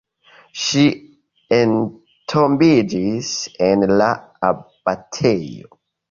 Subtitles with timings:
[0.59, 0.83] Ŝi
[1.57, 3.29] entombiĝis
[3.67, 4.07] en la
[4.49, 5.69] abatejo.